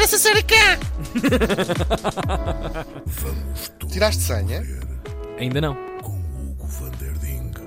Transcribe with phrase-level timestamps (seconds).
[0.00, 0.78] doutora Sassaricá!
[3.90, 4.62] Tiraste senha?
[5.38, 5.74] Ainda não.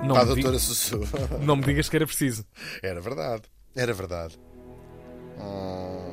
[0.02, 1.00] Não Para a me, doutora digas, Sussu.
[1.40, 2.44] não me digas que era preciso.
[2.82, 3.42] Era verdade.
[3.74, 4.38] Era verdade.
[5.38, 6.12] Hum,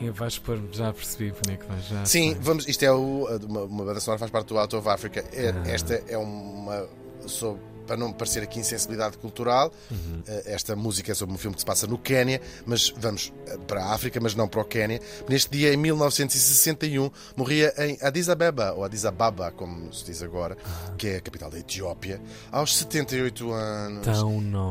[0.00, 1.84] E vais pôr, já percebi onde é que vais.
[1.86, 2.40] Já Sim, sei.
[2.40, 2.66] vamos.
[2.66, 5.22] Isto é o, uma, uma banda sonora faz parte do Out of Africa.
[5.32, 5.68] É- Ah.
[5.68, 6.86] Esta é uma.
[7.26, 7.60] Sobre,
[7.90, 10.22] para não parecer aqui insensibilidade cultural, Uhum.
[10.46, 13.82] esta música é sobre um filme que se passa no Quénia, mas vamos eh, para
[13.82, 15.00] a África, mas não para o Quénia.
[15.28, 20.56] Neste dia, em 1961, morria em Addis Abeba, ou Addis Ababa, como se diz agora,
[20.64, 20.92] Ah.
[20.96, 22.20] que é a capital da Etiópia,
[22.52, 24.04] aos 78 anos.
[24.04, 24.70] Tão nova.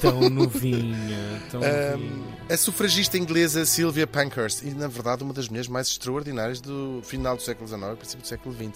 [0.00, 1.42] Tão novinha.
[1.50, 2.26] Tão novinha.
[2.48, 7.36] A sufragista inglesa Sylvia Pankhurst, e na verdade uma das mulheres mais extraordinárias do final
[7.36, 8.70] do século XIX e princípio do século XX.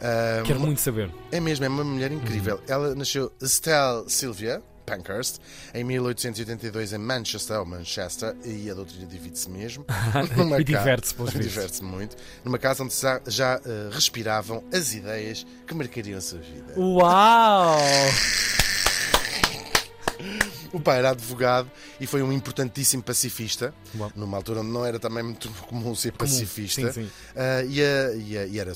[0.00, 1.10] Ah, Quero muito saber.
[1.30, 2.60] É mesmo, é uma mulher incrível.
[2.68, 5.38] Ela nasceu Estelle Sylvia Pankhurst
[5.74, 9.84] em 1882 em Manchester, ou Manchester, e a doutrina divide-se mesmo.
[10.58, 11.32] E diverte-se, pelos.
[11.32, 12.16] Diverte-se muito.
[12.44, 16.78] Numa casa onde já, já, ah, respiravam as ideias que marcariam a sua vida.
[16.78, 17.78] Uau!
[20.72, 24.10] O pai era advogado e foi um importantíssimo pacifista, Uau.
[24.16, 26.92] numa altura onde não era também muito comum ser pacifista.
[26.92, 27.10] Sim, sim.
[27.34, 28.72] Ah, e, a- e a- e era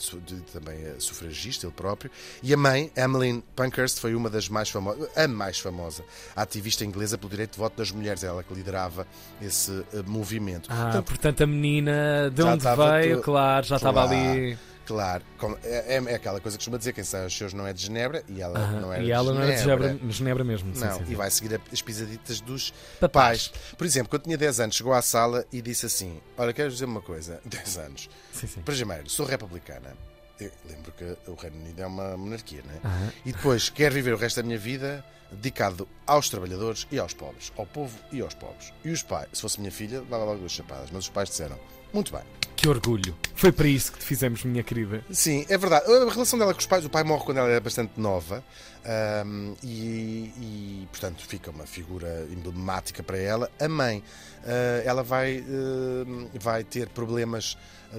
[0.53, 2.11] também a sufragista, ele próprio.
[2.43, 6.05] E a mãe, Emmeline Pankhurst, foi uma das mais famosas, a mais famosa
[6.37, 9.07] ativista inglesa pelo direito de voto das mulheres, ela que liderava
[9.41, 10.69] esse ah, movimento.
[10.71, 14.31] Ah, Portanto, portanto, a menina de onde veio, tu- claro, já estava Claro.
[14.31, 14.59] ali.
[14.95, 17.73] Claro, como- é, é aquela coisa que costuma dizer: quem sai aos seus não é
[17.73, 19.89] de Genebra e ela Ah, não era e ela de não era de Genebra.
[19.89, 20.73] Genebra, Genebra mesmo.
[20.77, 21.13] Não, sim, sim.
[21.13, 23.49] e vai seguir as pisaditas dos Papais.
[23.49, 23.63] pais.
[23.77, 26.85] Por exemplo, quando tinha 10 anos, chegou à sala e disse assim: Olha, quero dizer
[26.87, 28.11] uma coisa, 10 anos.
[28.33, 28.61] Sim, sim.
[28.63, 29.97] Primeiro, sou republicana.
[30.41, 32.79] Eu lembro que o Reino Unido é uma monarquia, não é?
[32.95, 33.13] Aham.
[33.27, 37.53] E depois, quero viver o resto da minha vida dedicado aos trabalhadores e aos pobres.
[37.57, 38.73] Ao povo e aos pobres.
[38.85, 40.89] E os pais, se fosse minha filha, dava logo duas chapadas.
[40.91, 41.59] Mas os pais disseram:
[41.93, 42.23] Muito bem.
[42.57, 43.17] Que orgulho.
[43.35, 45.03] Foi para isso que te fizemos, minha querida.
[45.11, 45.91] Sim, é verdade.
[45.91, 48.45] A relação dela com os pais, o pai morre quando ela era bastante nova
[48.85, 53.51] ahm, e, e, portanto, fica uma figura emblemática para ela.
[53.59, 54.05] A mãe,
[54.45, 57.57] ah, ela vai, ahm, vai ter problemas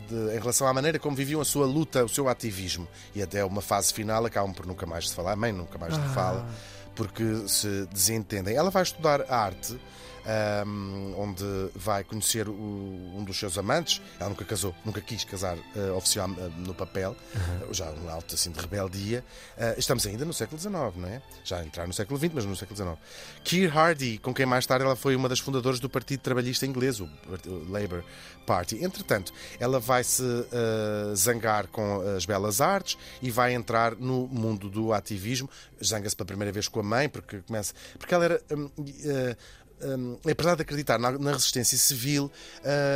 [0.08, 2.88] de- em relação à maneira como viviam a sua luta, o seu ativismo.
[3.16, 5.32] E até uma fase final acabam por nunca mais se falar.
[5.32, 6.48] A mãe nunca mais se fala
[6.96, 8.56] porque se desentendem.
[8.56, 9.76] Ela vai estudar arte.
[10.26, 11.44] Ahm, onde
[11.76, 14.02] vai conhecer o- um dos seus amantes.
[14.20, 18.36] Ela nunca casou, nunca quis casar ah, oficial ah, no papel, ah, já um alto
[18.36, 19.24] assim de rebeldia.
[19.58, 21.22] Ah, estamos ainda no século XIX, não é?
[21.44, 22.98] Já entrar no século XX, mas no século XIX.
[23.44, 27.00] Keir Hardie, com quem mais tarde ela foi uma das fundadoras do Partido Trabalhista Inglês,
[27.00, 27.10] o,
[27.70, 28.04] Labour
[28.46, 28.84] Party.
[28.84, 30.24] Entretanto, ela vai se
[31.16, 35.50] zangar com as belas artes e vai entrar no mundo do ativismo.
[35.84, 37.74] Zanga-se pela primeira vez com a mãe, porque começa.
[37.98, 38.42] Porque ela era.
[38.52, 38.70] hum,
[39.84, 42.32] Hum, apesar de acreditar na, na resistência civil,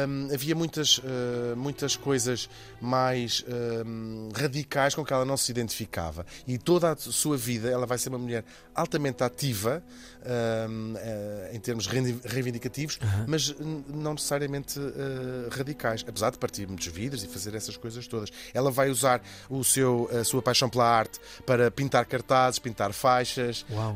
[0.08, 2.50] hum, havia muitas, uh, muitas coisas
[2.82, 3.44] mais
[3.86, 6.26] hum, radicais com que ela não se identificava.
[6.48, 8.44] E toda a sua vida ela vai ser uma mulher
[8.76, 9.82] altamente ativa
[10.24, 16.04] eh, em termos reivindicativos, mas n- não necessariamente eh, radicais.
[16.08, 18.30] Apesar de partir muitos vidros e fazer essas coisas todas.
[18.54, 23.66] Ela vai usar o seu, a sua paixão pela arte para pintar cartazes, pintar faixas.
[23.72, 23.94] Uau.
[23.94, 23.96] Uh,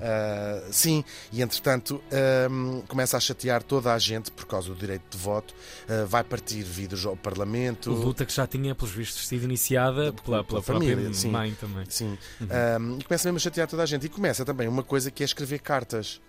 [0.73, 2.01] sim, e entretanto
[2.51, 6.23] um, começa a chatear toda a gente por causa do direito de voto, uh, vai
[6.23, 7.91] partir vidros ao Parlamento.
[7.91, 11.29] Luta que já tinha, pelos vistos, sido iniciada pela, pela, família, própria sim.
[11.29, 11.85] mãe também.
[11.89, 14.05] Sim, Um, e começa mesmo a chatear toda a gente.
[14.05, 16.21] E começa também uma coisa que é escrever cartas.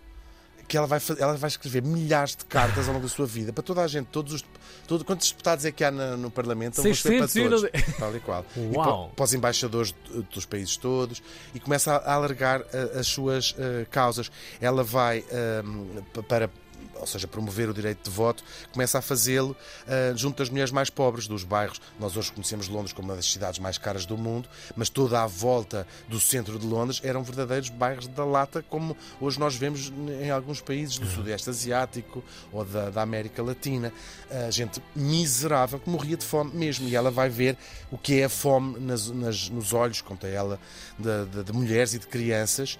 [0.71, 3.61] Que ela vai, ela vai escrever milhares de cartas ao longo da sua vida para
[3.65, 4.07] toda a gente.
[4.07, 4.45] Todos os,
[4.87, 6.77] todo, quantos deputados é que há na- no Parlamento?
[6.77, 7.97] Vou escrever para 600 e todos.
[7.99, 8.47] Tal e qual.
[8.57, 9.93] E para, para os embaixadores
[10.33, 11.21] dos países todos.
[11.53, 13.57] E começa a, a alargar uh, as suas uh,
[13.91, 14.31] causas.
[14.61, 15.25] Ela vai
[15.65, 16.51] um, pa- para
[16.95, 18.43] ou seja, promover o direito de voto,
[18.73, 21.81] começa a fazê-lo ah, junto das mulheres mais pobres dos bairros.
[21.99, 25.27] Nós hoje conhecemos Londres como uma das cidades mais caras do mundo, mas toda à
[25.27, 29.93] volta do centro de Londres eram verdadeiros bairros da lata, como hoje nós vemos
[30.23, 32.23] em alguns países do Sudeste Asiático
[32.53, 33.93] ou da, da América Latina.
[34.31, 36.89] A gente miserável que morria de fome mesmo.
[36.89, 37.57] E ela vai ver
[37.91, 40.59] o que é a fome nas, nas- nos olhos, conta ela,
[40.99, 42.79] de, de- de mulheres e de crianças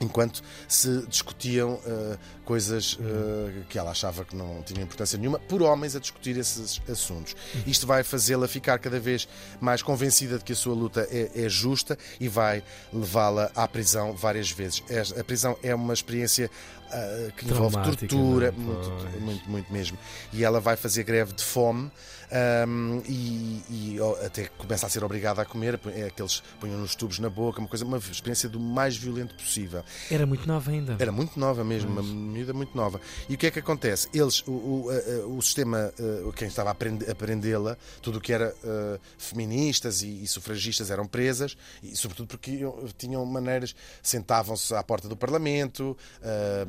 [0.00, 5.62] enquanto se discutiam eh, coisas eh, que ela achava que não tinham importância nenhuma, por
[5.62, 7.34] homens a discutir esses assuntos.
[7.66, 9.26] Isto vai fazê-la ficar cada vez
[9.60, 12.62] mais convencida de que a sua luta é, é justa e vai
[12.92, 14.82] levá-la à prisão várias vezes.
[14.88, 16.50] Es- A prisão é uma experiência
[16.90, 18.50] ah, que envolve tortura, é?
[18.52, 18.90] muito,
[19.20, 19.98] muito, muito mesmo.
[20.32, 21.90] E ela vai fazer greve de fome.
[22.30, 26.94] ahm, e, e, ó, até começa a ser obrigada a comer, é aqueles punham nos
[26.94, 29.84] tubos na boca, uma coisa, uma experiência do mais violento possível.
[30.10, 30.96] Era muito nova ainda.
[30.98, 33.00] Era muito nova mesmo, uma miúda muito nova.
[33.28, 34.08] E o que é que acontece?
[34.12, 38.32] Eles, o, o, o sistema, eh, quem estava a aprend- a aprendê-la, tudo o que
[38.32, 42.60] era eh, feministas e, e sufragistas eram presas, e sobretudo porque
[42.98, 46.66] tinham maneiras, sentavam-se à porta do Parlamento, eh,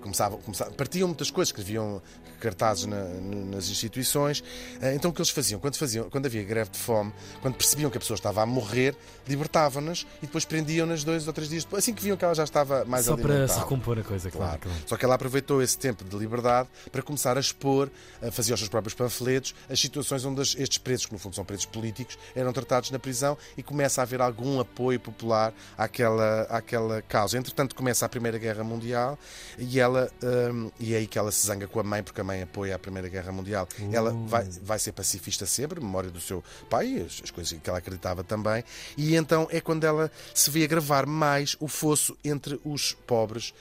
[0.00, 2.02] começavam, começavam, partiam muitas coisas, escreviam
[2.40, 3.04] cartazes na-
[3.50, 4.42] nas instituições.
[4.80, 5.60] Eh, Então o que eles faziam?
[5.60, 6.08] Quando, faziam?
[6.10, 7.12] quando havia greve de fome,
[7.42, 8.94] quando percebiam que a pessoa estava a morrer,
[9.28, 12.44] libertavam-nas e depois prendiam-nas dois ou três dias depois, assim que viam que ela já
[12.44, 13.52] estava mais Só para alimentada.
[13.52, 14.50] se recompor a coisa, claro.
[14.50, 14.60] Claro.
[14.60, 14.82] claro.
[14.86, 17.90] Só que ela aproveitou esse tempo de liberdade para começar a expor,
[18.22, 21.44] a fazer os seus próprios panfletos, as situações onde estes presos, que no fundo são
[21.44, 27.02] presos políticos, eram tratados na prisão e começa a haver algum apoio popular àquela, àquela
[27.02, 27.38] causa.
[27.38, 29.18] Entretanto, começa a Primeira Guerra Mundial
[29.58, 32.24] e ela hum, e é aí que ela se zanga com a mãe, porque a
[32.24, 33.68] mãe apoia a Primeira Guerra Mundial.
[33.92, 37.78] Ela vai, vai ser pacifista sempre, memória do seu pai, as, as coisas que ela
[37.78, 38.64] acreditava também,
[38.96, 43.52] e então é quando ela se vê agravar mais o fosso entre os pobres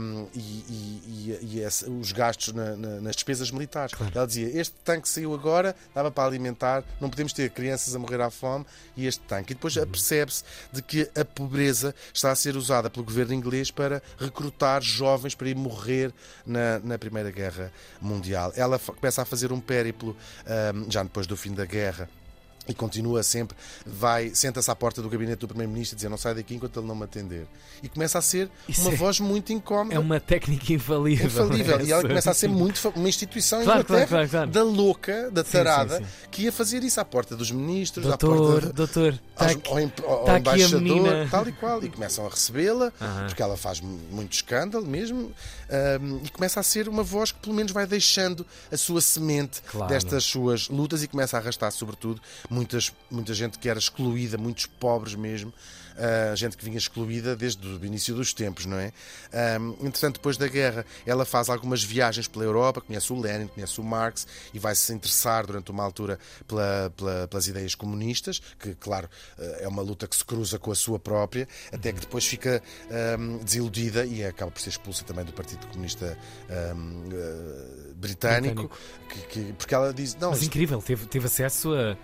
[0.00, 3.94] hum, e, e- e- e os gastos na- na- nas despesas militares.
[4.14, 8.20] Ela dizia: Este tanque saiu agora, dava para alimentar, não podemos ter crianças a morrer
[8.20, 8.64] à fome,
[8.96, 9.52] e este tanque.
[9.52, 10.42] E depois apercebe-se
[10.72, 15.48] de que a pobreza está a ser usada pelo governo inglês para recrutar jovens para
[15.48, 16.12] ir morrer
[16.46, 18.52] na, na Primeira Guerra Mundial.
[18.56, 20.16] Ela começa a fazer um périplo
[20.74, 22.08] hum, já depois do fim da guerra.
[22.68, 23.56] E continua sempre,
[23.86, 26.86] vai, senta-se à porta do gabinete do Primeiro-Ministro e diz: Não sai daqui enquanto ele
[26.86, 27.46] não me atender.
[27.82, 29.94] E começa a ser Isso uma é- voz muito incómoda.
[29.94, 31.26] É uma técnica infalível.
[31.26, 31.80] Infalível.
[31.80, 34.50] E ela começa a ser muito uma instituição Claro, claro, claro, claro.
[34.50, 38.16] da louca, da Sim, tarada, sim, que ia fazer isso à porta dos ministros, à
[38.16, 39.70] Doutor, porta doutor, tá aos- aqui-
[40.04, 41.82] ao, ao tá embaixador, tal e qual.
[41.82, 43.26] E começam a recebê-la, Aham.
[43.28, 45.32] porque ela faz mu- muito escândalo mesmo,
[45.70, 49.62] ahm, e começa a ser uma voz que pelo menos vai deixando a sua semente
[49.88, 52.20] destas suas lutas e começa a arrastar, sobretudo,
[52.58, 55.52] muitas, muita gente que era excluída, muitos pobres mesmo.
[56.00, 58.92] ah, gente que vinha excluída desde o início dos tempos, não é?
[59.32, 63.80] Ahm, entretanto, depois da guerra, ela faz algumas viagens pela Europa, conhece o Lenin, conhece
[63.80, 64.24] o Marx
[64.54, 66.16] e vai se interessar durante uma altura
[66.46, 69.08] pela- pela- pelas ideias comunistas, que, claro,
[69.40, 72.62] eh, é uma luta que se cruza com a sua própria, até que depois fica
[72.90, 76.16] ahm, desiludida e acaba por ser expulsa também do Partido Comunista
[76.48, 78.70] ahm, eh, britânico,
[79.08, 81.96] que- que- porque ela diz: Não, Mas isto incrível, teve, teve acesso a,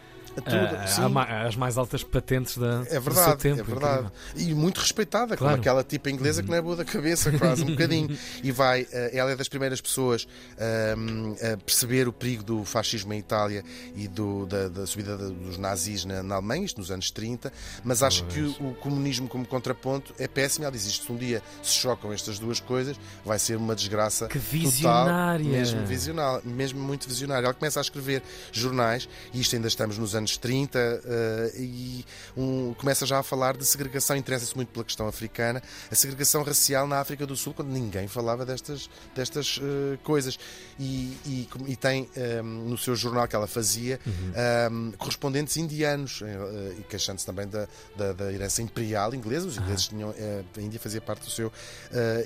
[0.43, 0.77] tudo.
[0.77, 1.03] a- sim.
[1.03, 3.61] a às mais altas patentes da, É do seu verdade, tempo.
[3.61, 4.09] é verdade.
[4.37, 5.61] E muito respeitada, como Claro.
[5.61, 8.17] aquela tipa inglesa que não é boa da cabeça, quase um bocadinho.
[8.43, 10.27] E vai, eh, ela é das primeiras pessoas
[10.59, 13.65] ahm, a perceber o perigo do fascismo em Itália
[13.95, 17.53] e do- da, da subida da- dos nazis na, na Alemanha, isto nos anos 30,
[17.83, 20.65] mas acha que o, o comunismo como contraponto é péssimo.
[20.65, 24.27] Ela diz isto: se um dia se chocam estas duas coisas, vai ser uma desgraça
[24.29, 25.45] Que total, visionária!
[25.51, 27.47] mesmo visionária, mesmo muito visionária.
[27.47, 28.23] Ela começa a escrever
[28.53, 32.05] jornais, e isto ainda estamos nos anos 30, eh, e
[32.37, 36.87] um- começa já a falar de segregação, interessa-se muito pela questão africana, a segregação racial
[36.87, 40.39] na África do Sul, quando ninguém falava destas, destas eh, coisas.
[40.79, 44.01] E, e, e tem eh, no seu jornal que ela fazia
[44.35, 44.69] eh,
[44.99, 49.47] correspondentes indianos, eh, e queixando-se também da, da, da herança imperial inglesa.
[49.47, 51.53] Os ingleses tinham, eh, a Índia fazia parte do seu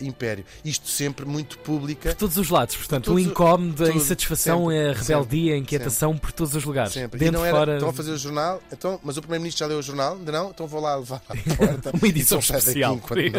[0.00, 0.45] império.
[0.65, 2.11] Isto sempre muito pública.
[2.11, 6.17] Por todos os lados, portanto, Por o incómodo, a insatisfação, sempre, a rebeldia, a inquietação
[6.17, 6.93] por todos os lugares.
[6.93, 7.19] Sempre.
[7.19, 7.79] Dentro, e não era, fora.
[7.88, 10.14] Estão a fazer o jornal, então, mas o Primeiro-Ministro já leu o jornal?
[10.14, 10.50] Ainda não?
[10.50, 11.90] Então vou lá levar à porta.
[11.94, 13.32] Uma edição especial não abrir.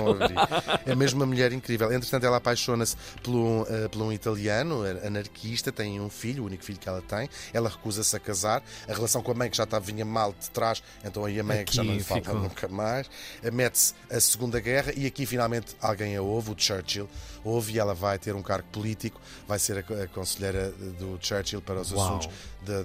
[0.85, 1.91] É mesmo uma mulher incrível.
[1.91, 6.63] Entretanto, ela apaixona-se por um, eh, por um italiano, anarquista, tem um filho, o único
[6.63, 7.29] filho que ela tem.
[7.53, 8.63] Ela recusa-se a casar.
[8.87, 11.43] A relação com a mãe, que já estava, vinha mal de trás, então aí a
[11.43, 12.35] mãe é que já não lhe ficou.
[12.35, 13.09] nunca mais.
[13.43, 17.09] Eh, Mete-se a Segunda Guerra e aqui finalmente alguém a ouve, o Churchill.
[17.43, 21.61] Ouve e ela vai ter um cargo político, vai ser a, a conselheira do Churchill
[21.61, 22.05] para os Uau.
[22.05, 22.29] assuntos
[22.61, 22.81] da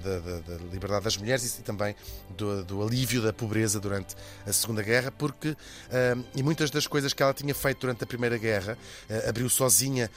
[0.72, 1.94] liberdade das mulheres e também
[2.36, 4.14] do, do alívio da pobreza durante
[4.46, 5.56] a Segunda Guerra, porque
[5.90, 8.76] ahm, e muitas das coisas que ela tinha feito durante a Primeira Guerra,
[9.10, 10.10] ah, abriu sozinha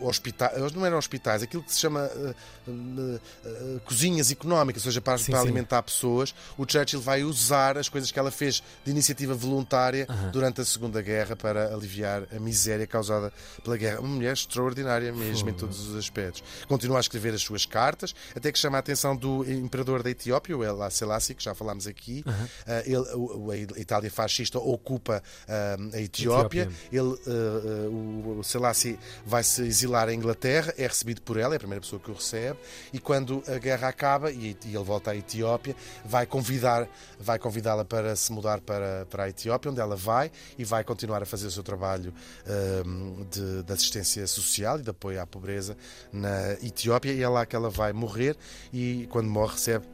[0.00, 2.34] hospitais, não eram hospitais, aquilo que se chama ah,
[2.68, 5.46] ah, ah, cozinhas económicas, ou seja, para, Sim, para sim.
[5.46, 6.34] alimentar pessoas.
[6.56, 11.00] O Churchill vai usar as coisas que ela fez de iniciativa voluntária durante a Segunda
[11.02, 14.00] Guerra para aliviar a miséria causada pela guerra.
[14.00, 16.42] Uma mulher extraordinária mesmo em todos os aspectos.
[16.66, 20.56] Continua a escrever as suas cartas, até que chama a atenção do imperador da Etiópia,
[20.56, 22.24] o El Selassie, que já falámos aqui.
[22.66, 26.62] Ah, ele, o- a Itália fascista ocupa ah, a Etiópia.
[26.62, 26.70] Etiópia.
[26.90, 31.58] Ele, ah, o, Selassie vai se exilar à Inglaterra, é recebido por ela, é a
[31.58, 32.58] primeira pessoa que o recebe,
[32.92, 36.88] e quando a guerra acaba e, e ele volta à Etiópia, vai convidar,
[37.20, 41.22] vai convidá-la para se mudar para, para a Etiópia, onde ela vai e vai continuar
[41.22, 42.12] a fazer o seu trabalho
[42.46, 42.82] ah,
[43.30, 45.76] de, de assistência social e de apoio à pobreza
[46.12, 48.36] na Etiópia, e é lá que ela vai morrer,
[48.72, 49.84] e quando morre recebe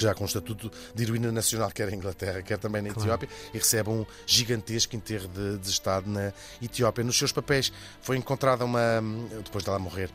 [0.00, 3.08] já com o estatuto de heroína nacional, quer em Inglaterra, quer também na Claro.
[3.08, 7.04] Etiópia, e recebe um gigantesco enterro de, de Estado na Etiópia.
[7.04, 8.80] Nos seus papéis foi encontrada uma,
[9.44, 10.10] depois dela morrer,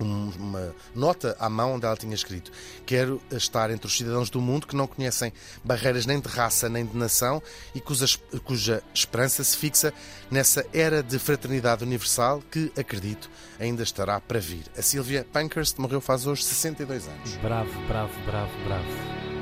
[0.00, 2.50] um- uma nota à mão onde ela tinha escrito:
[2.84, 5.32] Quero estar entre os cidadãos do mundo que não conhecem
[5.64, 7.42] barreiras nem de raça nem de nação
[7.74, 8.06] e cuja,
[8.44, 9.92] cuja esperança se fixa
[10.30, 14.64] nessa era de fraternidade universal que, acredito, ainda estará para vir.
[14.76, 17.36] A Sylvia Pankhurst morreu faz hoje 62 anos.
[17.36, 18.85] Bravo, bravo, bravo, bravo.
[18.88, 19.35] love.